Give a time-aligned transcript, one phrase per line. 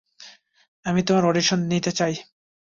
[0.85, 2.13] আমি তোমার অডিশন নিতে চাই।